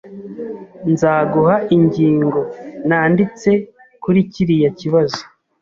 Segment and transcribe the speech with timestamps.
[0.91, 2.39] Nzaguha ingingo
[2.87, 3.49] nanditse
[4.03, 5.21] kuri kiriya kibazo.